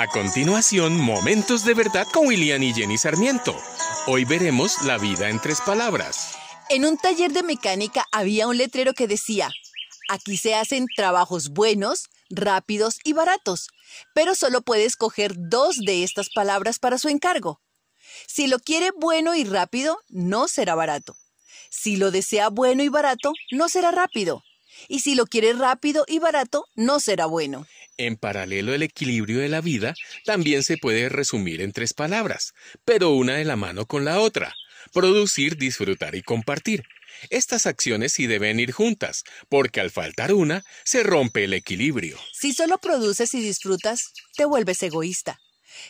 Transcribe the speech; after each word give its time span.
A 0.00 0.06
continuación, 0.06 0.96
Momentos 0.96 1.64
de 1.64 1.74
Verdad 1.74 2.06
con 2.12 2.28
William 2.28 2.62
y 2.62 2.72
Jenny 2.72 2.96
Sarmiento. 2.96 3.60
Hoy 4.06 4.24
veremos 4.24 4.82
la 4.84 4.96
vida 4.96 5.28
en 5.28 5.40
tres 5.40 5.60
palabras. 5.60 6.36
En 6.68 6.84
un 6.84 6.96
taller 6.96 7.32
de 7.32 7.42
mecánica 7.42 8.06
había 8.12 8.46
un 8.46 8.56
letrero 8.56 8.94
que 8.94 9.08
decía, 9.08 9.50
aquí 10.08 10.36
se 10.36 10.54
hacen 10.54 10.86
trabajos 10.94 11.48
buenos, 11.48 12.10
rápidos 12.30 13.00
y 13.02 13.12
baratos, 13.12 13.70
pero 14.14 14.36
solo 14.36 14.62
puede 14.62 14.84
escoger 14.84 15.32
dos 15.36 15.78
de 15.84 16.04
estas 16.04 16.28
palabras 16.32 16.78
para 16.78 16.98
su 16.98 17.08
encargo. 17.08 17.60
Si 18.28 18.46
lo 18.46 18.60
quiere 18.60 18.92
bueno 18.92 19.34
y 19.34 19.42
rápido, 19.42 19.98
no 20.10 20.46
será 20.46 20.76
barato. 20.76 21.16
Si 21.70 21.96
lo 21.96 22.12
desea 22.12 22.50
bueno 22.50 22.84
y 22.84 22.88
barato, 22.88 23.32
no 23.50 23.68
será 23.68 23.90
rápido. 23.90 24.44
Y 24.86 25.00
si 25.00 25.16
lo 25.16 25.26
quiere 25.26 25.54
rápido 25.54 26.04
y 26.06 26.20
barato, 26.20 26.66
no 26.76 27.00
será 27.00 27.26
bueno. 27.26 27.66
En 27.98 28.16
paralelo 28.16 28.72
el 28.74 28.84
equilibrio 28.84 29.40
de 29.40 29.48
la 29.48 29.60
vida 29.60 29.94
también 30.24 30.62
se 30.62 30.78
puede 30.78 31.08
resumir 31.08 31.60
en 31.60 31.72
tres 31.72 31.92
palabras, 31.92 32.54
pero 32.84 33.10
una 33.10 33.34
de 33.34 33.44
la 33.44 33.56
mano 33.56 33.86
con 33.86 34.04
la 34.04 34.20
otra. 34.20 34.54
Producir, 34.92 35.56
disfrutar 35.56 36.14
y 36.14 36.22
compartir. 36.22 36.84
Estas 37.28 37.66
acciones 37.66 38.12
sí 38.12 38.28
deben 38.28 38.60
ir 38.60 38.70
juntas, 38.70 39.24
porque 39.48 39.80
al 39.80 39.90
faltar 39.90 40.32
una, 40.32 40.64
se 40.84 41.02
rompe 41.02 41.44
el 41.44 41.54
equilibrio. 41.54 42.16
Si 42.32 42.54
solo 42.54 42.78
produces 42.78 43.34
y 43.34 43.40
disfrutas, 43.40 44.12
te 44.36 44.44
vuelves 44.44 44.80
egoísta. 44.84 45.40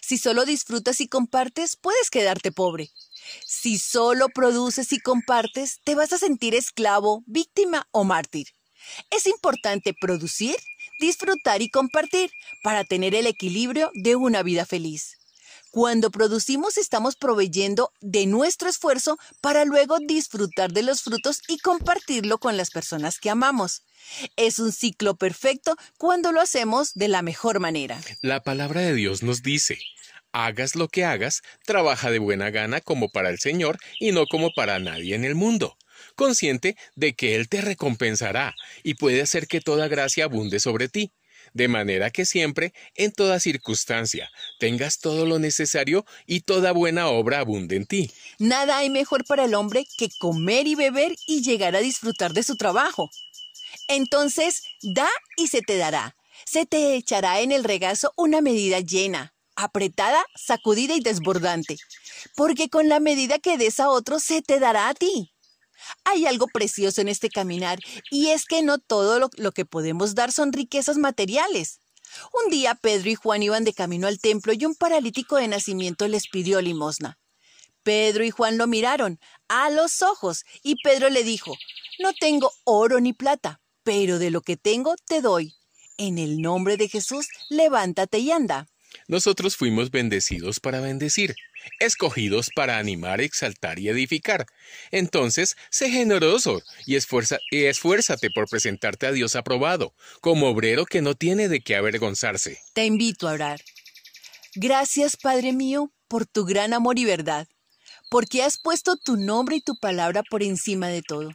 Si 0.00 0.16
solo 0.16 0.46
disfrutas 0.46 1.02
y 1.02 1.08
compartes, 1.08 1.76
puedes 1.76 2.08
quedarte 2.08 2.52
pobre. 2.52 2.90
Si 3.46 3.78
solo 3.78 4.30
produces 4.30 4.94
y 4.94 4.98
compartes, 4.98 5.80
te 5.84 5.94
vas 5.94 6.14
a 6.14 6.18
sentir 6.18 6.54
esclavo, 6.54 7.22
víctima 7.26 7.86
o 7.90 8.04
mártir. 8.04 8.48
Es 9.10 9.26
importante 9.26 9.92
producir 9.92 10.56
disfrutar 10.98 11.62
y 11.62 11.70
compartir 11.70 12.30
para 12.62 12.84
tener 12.84 13.14
el 13.14 13.26
equilibrio 13.26 13.90
de 13.94 14.16
una 14.16 14.42
vida 14.42 14.66
feliz. 14.66 15.18
Cuando 15.70 16.10
producimos 16.10 16.78
estamos 16.78 17.16
proveyendo 17.16 17.92
de 18.00 18.26
nuestro 18.26 18.70
esfuerzo 18.70 19.18
para 19.42 19.64
luego 19.64 19.98
disfrutar 19.98 20.72
de 20.72 20.82
los 20.82 21.02
frutos 21.02 21.42
y 21.46 21.58
compartirlo 21.58 22.38
con 22.38 22.56
las 22.56 22.70
personas 22.70 23.18
que 23.18 23.28
amamos. 23.28 23.82
Es 24.36 24.58
un 24.58 24.72
ciclo 24.72 25.16
perfecto 25.16 25.76
cuando 25.98 26.32
lo 26.32 26.40
hacemos 26.40 26.94
de 26.94 27.08
la 27.08 27.20
mejor 27.20 27.60
manera. 27.60 28.00
La 28.22 28.42
palabra 28.42 28.80
de 28.80 28.94
Dios 28.94 29.22
nos 29.22 29.42
dice, 29.42 29.78
hagas 30.32 30.74
lo 30.74 30.88
que 30.88 31.04
hagas, 31.04 31.42
trabaja 31.66 32.10
de 32.10 32.18
buena 32.18 32.50
gana 32.50 32.80
como 32.80 33.10
para 33.10 33.28
el 33.28 33.38
Señor 33.38 33.78
y 34.00 34.12
no 34.12 34.26
como 34.26 34.50
para 34.56 34.78
nadie 34.78 35.14
en 35.14 35.24
el 35.24 35.34
mundo 35.34 35.76
consciente 36.14 36.76
de 36.96 37.14
que 37.14 37.34
Él 37.36 37.48
te 37.48 37.60
recompensará 37.60 38.54
y 38.82 38.94
puede 38.94 39.22
hacer 39.22 39.46
que 39.46 39.60
toda 39.60 39.88
gracia 39.88 40.24
abunde 40.24 40.60
sobre 40.60 40.88
ti, 40.88 41.12
de 41.54 41.68
manera 41.68 42.10
que 42.10 42.24
siempre, 42.24 42.72
en 42.94 43.12
toda 43.12 43.40
circunstancia, 43.40 44.30
tengas 44.58 44.98
todo 44.98 45.26
lo 45.26 45.38
necesario 45.38 46.04
y 46.26 46.40
toda 46.40 46.72
buena 46.72 47.08
obra 47.08 47.40
abunde 47.40 47.76
en 47.76 47.86
ti. 47.86 48.10
Nada 48.38 48.78
hay 48.78 48.90
mejor 48.90 49.24
para 49.24 49.44
el 49.44 49.54
hombre 49.54 49.86
que 49.96 50.08
comer 50.18 50.66
y 50.66 50.74
beber 50.74 51.14
y 51.26 51.42
llegar 51.42 51.74
a 51.76 51.80
disfrutar 51.80 52.32
de 52.32 52.42
su 52.42 52.56
trabajo. 52.56 53.10
Entonces, 53.88 54.62
da 54.82 55.08
y 55.36 55.48
se 55.48 55.62
te 55.62 55.76
dará. 55.76 56.16
Se 56.44 56.66
te 56.66 56.94
echará 56.94 57.40
en 57.40 57.52
el 57.52 57.64
regazo 57.64 58.12
una 58.16 58.40
medida 58.40 58.80
llena, 58.80 59.34
apretada, 59.56 60.24
sacudida 60.36 60.94
y 60.94 61.00
desbordante, 61.00 61.76
porque 62.36 62.68
con 62.68 62.88
la 62.88 63.00
medida 63.00 63.38
que 63.38 63.58
des 63.58 63.80
a 63.80 63.90
otro 63.90 64.20
se 64.20 64.40
te 64.40 64.60
dará 64.60 64.88
a 64.88 64.94
ti. 64.94 65.32
Hay 66.04 66.26
algo 66.26 66.46
precioso 66.46 67.00
en 67.00 67.08
este 67.08 67.28
caminar 67.28 67.78
y 68.10 68.28
es 68.28 68.44
que 68.44 68.62
no 68.62 68.78
todo 68.78 69.18
lo, 69.18 69.52
que 69.52 69.64
podemos 69.64 70.14
dar 70.14 70.32
son 70.32 70.52
riquezas 70.52 70.96
materiales. 70.96 71.80
Un 72.32 72.50
día 72.50 72.74
Pedro 72.74 73.10
y 73.10 73.14
Juan 73.14 73.42
iban 73.42 73.64
de 73.64 73.74
camino 73.74 74.06
al 74.06 74.18
templo 74.18 74.52
y 74.52 74.64
un 74.64 74.74
paralítico 74.74 75.36
de 75.36 75.48
nacimiento 75.48 76.08
les 76.08 76.28
pidió 76.28 76.60
limosna. 76.60 77.18
Pedro 77.82 78.24
y 78.24 78.30
Juan 78.30 78.58
lo 78.58 78.66
miraron 78.66 79.20
a 79.48 79.70
los 79.70 80.02
ojos 80.02 80.44
y 80.62 80.76
Pedro 80.82 81.10
le 81.10 81.24
dijo, 81.24 81.54
No 81.98 82.12
tengo 82.12 82.52
oro 82.64 83.00
ni 83.00 83.12
plata, 83.12 83.60
pero 83.82 84.18
de 84.18 84.30
lo 84.30 84.42
que 84.42 84.56
tengo 84.56 84.94
te 85.06 85.20
doy. 85.20 85.54
En 85.96 86.18
el 86.18 86.40
nombre 86.40 86.76
de 86.76 86.88
Jesús, 86.88 87.28
levántate 87.48 88.18
y 88.18 88.30
anda. 88.30 88.68
Nosotros 89.06 89.56
fuimos 89.56 89.90
bendecidos 89.90 90.60
para 90.60 90.80
bendecir, 90.80 91.34
escogidos 91.80 92.50
para 92.54 92.78
animar, 92.78 93.20
exaltar 93.20 93.78
y 93.78 93.88
edificar. 93.88 94.46
Entonces, 94.90 95.56
sé 95.70 95.90
generoso 95.90 96.62
y, 96.86 96.96
esfuérzate 96.96 98.30
por 98.30 98.48
presentarte 98.48 99.06
a 99.06 99.12
Dios 99.12 99.36
aprobado, 99.36 99.94
como 100.20 100.48
obrero 100.48 100.84
que 100.86 101.02
no 101.02 101.14
tiene 101.14 101.48
de 101.48 101.60
qué 101.60 101.76
avergonzarse. 101.76 102.58
Te 102.74 102.84
invito 102.84 103.28
a 103.28 103.32
orar. 103.32 103.60
Gracias, 104.54 105.16
Padre 105.16 105.52
mío, 105.52 105.92
por 106.08 106.26
tu 106.26 106.44
gran 106.44 106.72
amor 106.72 106.98
y 106.98 107.04
verdad, 107.04 107.46
porque 108.10 108.42
has 108.42 108.58
puesto 108.58 108.96
tu 108.96 109.16
nombre 109.16 109.56
y 109.56 109.60
tu 109.60 109.76
palabra 109.78 110.22
por 110.28 110.42
encima 110.42 110.88
de 110.88 111.02
todo. 111.02 111.30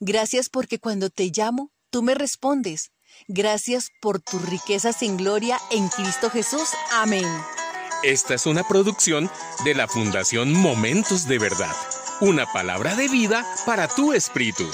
Gracias 0.00 0.48
porque 0.48 0.78
cuando 0.78 1.10
te 1.10 1.30
llamo, 1.34 1.70
tú 1.90 2.02
me 2.02 2.14
respondes. 2.14 2.90
Gracias 3.28 3.90
por 4.00 4.20
tus 4.20 4.42
riquezas 4.48 5.02
en 5.02 5.16
gloria 5.16 5.58
en 5.70 5.88
Cristo 5.88 6.30
Jesús. 6.30 6.68
Amén. 6.92 7.26
Esta 8.02 8.34
es 8.34 8.46
una 8.46 8.66
producción 8.66 9.30
de 9.64 9.74
la 9.74 9.86
Fundación 9.86 10.52
Momentos 10.52 11.28
de 11.28 11.38
Verdad, 11.38 11.74
una 12.20 12.46
palabra 12.52 12.96
de 12.96 13.08
vida 13.08 13.46
para 13.64 13.86
tu 13.86 14.12
espíritu. 14.12 14.68